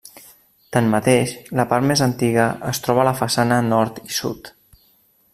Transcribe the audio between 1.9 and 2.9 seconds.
més antiga es